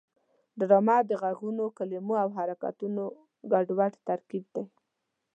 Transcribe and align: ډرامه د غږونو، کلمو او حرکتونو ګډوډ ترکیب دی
ډرامه 0.59 0.97
د 1.09 1.11
غږونو، 1.21 1.65
کلمو 1.77 2.15
او 2.23 2.29
حرکتونو 2.37 3.03
ګډوډ 3.51 3.93
ترکیب 4.07 4.43
دی 4.53 4.63